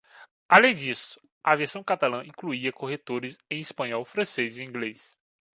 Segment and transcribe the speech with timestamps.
[0.49, 5.15] Além disso, a versão catalã incluía corretores em espanhol, francês e inglês.